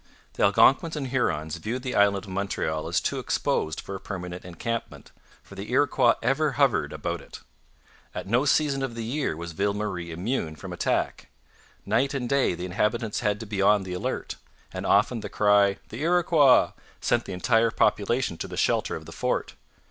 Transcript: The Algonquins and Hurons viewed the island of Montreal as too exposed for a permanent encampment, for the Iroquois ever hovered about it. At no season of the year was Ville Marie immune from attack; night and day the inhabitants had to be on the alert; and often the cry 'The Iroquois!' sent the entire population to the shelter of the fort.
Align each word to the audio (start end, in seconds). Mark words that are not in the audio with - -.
The 0.33 0.41
Algonquins 0.41 0.95
and 0.95 1.09
Hurons 1.09 1.57
viewed 1.57 1.83
the 1.83 1.93
island 1.93 2.25
of 2.25 2.31
Montreal 2.31 2.87
as 2.87 2.99
too 2.99 3.19
exposed 3.19 3.79
for 3.79 3.93
a 3.93 3.99
permanent 3.99 4.43
encampment, 4.43 5.11
for 5.43 5.53
the 5.53 5.69
Iroquois 5.71 6.15
ever 6.23 6.53
hovered 6.53 6.91
about 6.91 7.21
it. 7.21 7.41
At 8.15 8.25
no 8.25 8.45
season 8.45 8.81
of 8.81 8.95
the 8.95 9.03
year 9.03 9.37
was 9.37 9.51
Ville 9.51 9.75
Marie 9.75 10.09
immune 10.09 10.55
from 10.55 10.73
attack; 10.73 11.29
night 11.85 12.15
and 12.15 12.27
day 12.27 12.55
the 12.55 12.65
inhabitants 12.65 13.19
had 13.19 13.39
to 13.41 13.45
be 13.45 13.61
on 13.61 13.83
the 13.83 13.93
alert; 13.93 14.37
and 14.73 14.87
often 14.87 15.19
the 15.19 15.29
cry 15.29 15.77
'The 15.89 16.01
Iroquois!' 16.01 16.71
sent 16.99 17.25
the 17.25 17.33
entire 17.33 17.69
population 17.69 18.39
to 18.39 18.47
the 18.47 18.57
shelter 18.57 18.95
of 18.95 19.05
the 19.05 19.11
fort. 19.11 19.53